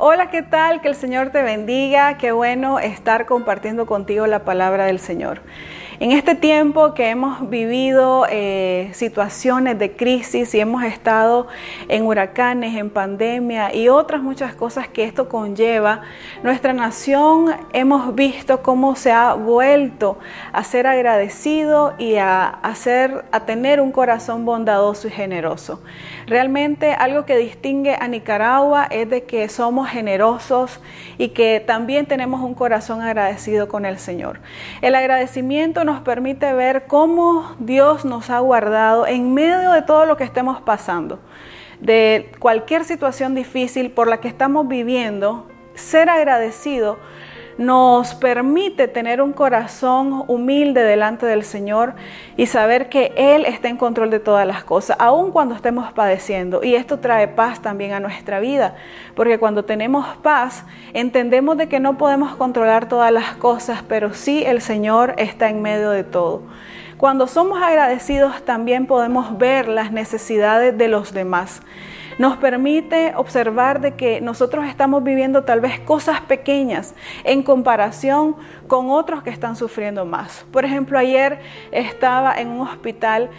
Hola, 0.00 0.30
¿qué 0.30 0.42
tal? 0.42 0.80
Que 0.80 0.86
el 0.86 0.94
Señor 0.94 1.30
te 1.30 1.42
bendiga. 1.42 2.18
Qué 2.18 2.30
bueno 2.30 2.78
estar 2.78 3.26
compartiendo 3.26 3.84
contigo 3.84 4.28
la 4.28 4.44
palabra 4.44 4.84
del 4.84 5.00
Señor. 5.00 5.40
En 6.00 6.12
este 6.12 6.36
tiempo 6.36 6.94
que 6.94 7.10
hemos 7.10 7.50
vivido 7.50 8.24
eh, 8.30 8.88
situaciones 8.92 9.80
de 9.80 9.96
crisis 9.96 10.54
y 10.54 10.60
hemos 10.60 10.84
estado 10.84 11.48
en 11.88 12.06
huracanes, 12.06 12.76
en 12.76 12.88
pandemia 12.88 13.74
y 13.74 13.88
otras 13.88 14.22
muchas 14.22 14.54
cosas 14.54 14.86
que 14.86 15.02
esto 15.02 15.28
conlleva, 15.28 16.02
nuestra 16.44 16.72
nación 16.72 17.46
hemos 17.72 18.14
visto 18.14 18.62
cómo 18.62 18.94
se 18.94 19.10
ha 19.10 19.34
vuelto 19.34 20.18
a 20.52 20.62
ser 20.62 20.86
agradecido 20.86 21.94
y 21.98 22.14
a, 22.14 22.60
a 22.62 23.40
tener 23.44 23.80
un 23.80 23.90
corazón 23.90 24.44
bondadoso 24.44 25.08
y 25.08 25.10
generoso. 25.10 25.82
Realmente 26.28 26.92
algo 26.92 27.24
que 27.24 27.36
distingue 27.36 27.96
a 27.98 28.06
Nicaragua 28.06 28.86
es 28.88 29.10
de 29.10 29.24
que 29.24 29.48
somos 29.48 29.88
generosos 29.88 30.78
y 31.16 31.30
que 31.30 31.58
también 31.58 32.06
tenemos 32.06 32.40
un 32.40 32.54
corazón 32.54 33.02
agradecido 33.02 33.66
con 33.66 33.84
el 33.84 33.98
Señor. 33.98 34.38
El 34.80 34.94
agradecimiento 34.94 35.87
nos 35.88 36.00
permite 36.02 36.52
ver 36.52 36.86
cómo 36.86 37.56
Dios 37.58 38.04
nos 38.04 38.28
ha 38.28 38.40
guardado 38.40 39.06
en 39.06 39.32
medio 39.32 39.72
de 39.72 39.80
todo 39.80 40.04
lo 40.04 40.18
que 40.18 40.24
estemos 40.24 40.60
pasando, 40.60 41.18
de 41.80 42.30
cualquier 42.38 42.84
situación 42.84 43.34
difícil 43.34 43.90
por 43.90 44.06
la 44.06 44.20
que 44.20 44.28
estamos 44.28 44.68
viviendo, 44.68 45.48
ser 45.74 46.10
agradecido 46.10 46.98
nos 47.58 48.14
permite 48.14 48.86
tener 48.86 49.20
un 49.20 49.32
corazón 49.32 50.24
humilde 50.28 50.82
delante 50.82 51.26
del 51.26 51.42
Señor 51.42 51.94
y 52.36 52.46
saber 52.46 52.88
que 52.88 53.12
Él 53.16 53.44
está 53.44 53.68
en 53.68 53.76
control 53.76 54.10
de 54.10 54.20
todas 54.20 54.46
las 54.46 54.62
cosas, 54.62 54.96
aun 55.00 55.32
cuando 55.32 55.56
estemos 55.56 55.92
padeciendo. 55.92 56.62
Y 56.62 56.76
esto 56.76 57.00
trae 57.00 57.26
paz 57.26 57.60
también 57.60 57.92
a 57.92 58.00
nuestra 58.00 58.38
vida, 58.38 58.76
porque 59.16 59.38
cuando 59.38 59.64
tenemos 59.64 60.06
paz, 60.18 60.64
entendemos 60.94 61.56
de 61.56 61.68
que 61.68 61.80
no 61.80 61.98
podemos 61.98 62.36
controlar 62.36 62.88
todas 62.88 63.12
las 63.12 63.34
cosas, 63.34 63.82
pero 63.86 64.14
sí 64.14 64.44
el 64.46 64.60
Señor 64.60 65.14
está 65.18 65.50
en 65.50 65.60
medio 65.60 65.90
de 65.90 66.04
todo. 66.04 66.42
Cuando 66.96 67.26
somos 67.26 67.60
agradecidos 67.60 68.42
también 68.44 68.86
podemos 68.86 69.36
ver 69.36 69.68
las 69.68 69.92
necesidades 69.92 70.76
de 70.78 70.88
los 70.88 71.12
demás 71.12 71.60
nos 72.18 72.36
permite 72.36 73.14
observar 73.16 73.80
de 73.80 73.94
que 73.94 74.20
nosotros 74.20 74.66
estamos 74.66 75.02
viviendo 75.02 75.44
tal 75.44 75.60
vez 75.60 75.80
cosas 75.80 76.20
pequeñas 76.20 76.94
en 77.24 77.42
comparación 77.42 78.36
con 78.66 78.90
otros 78.90 79.22
que 79.22 79.30
están 79.30 79.56
sufriendo 79.56 80.04
más. 80.04 80.44
Por 80.52 80.64
ejemplo, 80.64 80.98
ayer 80.98 81.38
estaba 81.70 82.38
en 82.38 82.48
un 82.48 82.60
hospital 82.66 83.30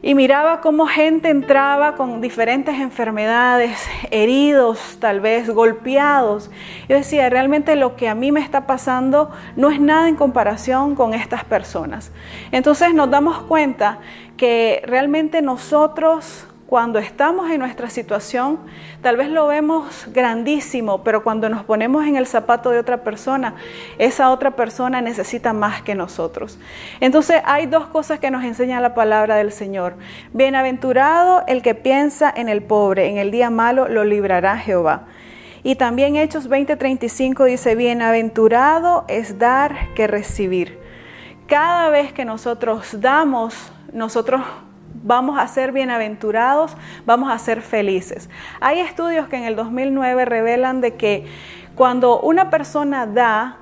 y 0.00 0.14
miraba 0.14 0.60
cómo 0.60 0.86
gente 0.86 1.28
entraba 1.28 1.96
con 1.96 2.20
diferentes 2.20 2.78
enfermedades, 2.78 3.84
heridos, 4.12 4.98
tal 5.00 5.20
vez 5.20 5.50
golpeados. 5.50 6.52
Yo 6.88 6.96
decía, 6.96 7.28
realmente 7.30 7.74
lo 7.74 7.96
que 7.96 8.08
a 8.08 8.14
mí 8.14 8.30
me 8.30 8.40
está 8.40 8.66
pasando 8.66 9.32
no 9.56 9.70
es 9.70 9.80
nada 9.80 10.08
en 10.08 10.14
comparación 10.14 10.94
con 10.94 11.14
estas 11.14 11.44
personas. 11.44 12.12
Entonces 12.52 12.94
nos 12.94 13.10
damos 13.10 13.40
cuenta 13.42 13.98
que 14.36 14.82
realmente 14.86 15.42
nosotros 15.42 16.46
cuando 16.68 16.98
estamos 16.98 17.50
en 17.50 17.60
nuestra 17.60 17.88
situación, 17.88 18.58
tal 19.00 19.16
vez 19.16 19.30
lo 19.30 19.46
vemos 19.46 20.06
grandísimo, 20.12 21.02
pero 21.02 21.24
cuando 21.24 21.48
nos 21.48 21.64
ponemos 21.64 22.06
en 22.06 22.16
el 22.16 22.26
zapato 22.26 22.68
de 22.68 22.78
otra 22.78 22.98
persona, 23.04 23.54
esa 23.96 24.30
otra 24.30 24.50
persona 24.50 25.00
necesita 25.00 25.54
más 25.54 25.80
que 25.80 25.94
nosotros. 25.94 26.58
Entonces 27.00 27.40
hay 27.46 27.64
dos 27.64 27.86
cosas 27.86 28.18
que 28.18 28.30
nos 28.30 28.44
enseña 28.44 28.82
la 28.82 28.92
palabra 28.92 29.36
del 29.36 29.50
Señor. 29.50 29.94
Bienaventurado 30.34 31.42
el 31.46 31.62
que 31.62 31.74
piensa 31.74 32.30
en 32.36 32.50
el 32.50 32.62
pobre, 32.62 33.08
en 33.08 33.16
el 33.16 33.30
día 33.30 33.48
malo 33.48 33.88
lo 33.88 34.04
librará 34.04 34.58
Jehová. 34.58 35.06
Y 35.62 35.76
también 35.76 36.16
Hechos 36.16 36.50
20:35 36.50 37.46
dice, 37.46 37.76
bienaventurado 37.76 39.06
es 39.08 39.38
dar 39.38 39.94
que 39.94 40.06
recibir. 40.06 40.78
Cada 41.46 41.88
vez 41.88 42.12
que 42.12 42.26
nosotros 42.26 43.00
damos, 43.00 43.72
nosotros 43.90 44.42
vamos 45.08 45.38
a 45.38 45.48
ser 45.48 45.72
bienaventurados, 45.72 46.76
vamos 47.06 47.32
a 47.32 47.38
ser 47.38 47.62
felices. 47.62 48.28
Hay 48.60 48.78
estudios 48.78 49.26
que 49.26 49.36
en 49.36 49.44
el 49.44 49.56
2009 49.56 50.26
revelan 50.26 50.82
de 50.82 50.96
que 50.96 51.24
cuando 51.74 52.20
una 52.20 52.50
persona 52.50 53.06
da, 53.06 53.56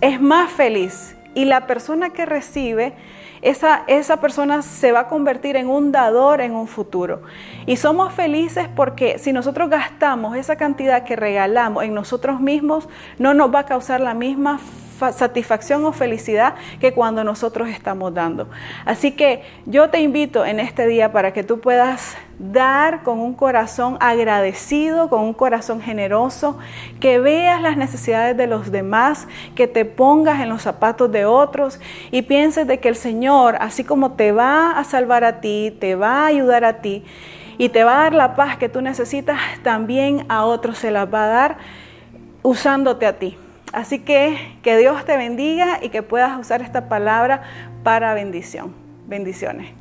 es 0.00 0.20
más 0.22 0.50
feliz 0.50 1.16
y 1.34 1.44
la 1.44 1.66
persona 1.66 2.10
que 2.10 2.24
recibe, 2.24 2.94
esa, 3.42 3.84
esa, 3.88 4.22
persona 4.22 4.62
se 4.62 4.90
va 4.90 5.00
a 5.00 5.08
convertir 5.08 5.56
en 5.56 5.68
un 5.68 5.92
dador 5.92 6.40
en 6.40 6.54
un 6.54 6.66
futuro. 6.66 7.20
Y 7.66 7.76
somos 7.76 8.14
felices 8.14 8.66
porque 8.74 9.18
si 9.18 9.34
nosotros 9.34 9.68
gastamos 9.68 10.34
esa 10.34 10.56
cantidad 10.56 11.04
que 11.04 11.14
regalamos 11.14 11.84
en 11.84 11.92
nosotros 11.92 12.40
mismos, 12.40 12.88
no 13.18 13.34
nos 13.34 13.54
va 13.54 13.60
a 13.60 13.66
causar 13.66 14.00
la 14.00 14.14
misma 14.14 14.58
satisfacción 14.98 15.84
o 15.84 15.92
felicidad 15.92 16.54
que 16.80 16.92
cuando 16.92 17.24
nosotros 17.24 17.68
estamos 17.68 18.14
dando. 18.14 18.48
Así 18.84 19.12
que 19.12 19.42
yo 19.66 19.90
te 19.90 20.00
invito 20.00 20.44
en 20.44 20.60
este 20.60 20.86
día 20.86 21.12
para 21.12 21.32
que 21.32 21.42
tú 21.42 21.60
puedas 21.60 22.16
dar 22.38 23.02
con 23.02 23.20
un 23.20 23.34
corazón 23.34 23.96
agradecido, 24.00 25.08
con 25.08 25.22
un 25.22 25.34
corazón 25.34 25.80
generoso, 25.80 26.58
que 27.00 27.18
veas 27.18 27.60
las 27.60 27.76
necesidades 27.76 28.36
de 28.36 28.46
los 28.46 28.70
demás, 28.70 29.28
que 29.54 29.66
te 29.68 29.84
pongas 29.84 30.40
en 30.40 30.48
los 30.48 30.62
zapatos 30.62 31.10
de 31.12 31.24
otros 31.24 31.80
y 32.10 32.22
pienses 32.22 32.66
de 32.66 32.80
que 32.80 32.88
el 32.88 32.96
Señor, 32.96 33.56
así 33.60 33.84
como 33.84 34.12
te 34.12 34.32
va 34.32 34.78
a 34.78 34.84
salvar 34.84 35.24
a 35.24 35.40
ti, 35.40 35.76
te 35.80 35.94
va 35.94 36.22
a 36.22 36.26
ayudar 36.26 36.64
a 36.64 36.80
ti 36.80 37.04
y 37.58 37.68
te 37.68 37.84
va 37.84 38.00
a 38.00 38.02
dar 38.04 38.14
la 38.14 38.34
paz 38.34 38.56
que 38.56 38.68
tú 38.68 38.80
necesitas, 38.80 39.38
también 39.62 40.26
a 40.28 40.44
otros 40.44 40.78
se 40.78 40.90
las 40.90 41.12
va 41.12 41.24
a 41.24 41.28
dar 41.28 41.56
usándote 42.42 43.06
a 43.06 43.18
ti. 43.18 43.36
Así 43.74 43.98
que 43.98 44.38
que 44.62 44.76
Dios 44.78 45.04
te 45.04 45.16
bendiga 45.16 45.80
y 45.82 45.88
que 45.88 46.04
puedas 46.04 46.38
usar 46.38 46.62
esta 46.62 46.88
palabra 46.88 47.42
para 47.82 48.14
bendición. 48.14 48.72
Bendiciones. 49.08 49.72